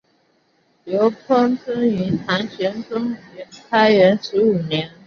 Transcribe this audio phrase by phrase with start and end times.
[0.83, 3.15] 刘怦生于唐玄宗
[3.69, 4.89] 开元十五年。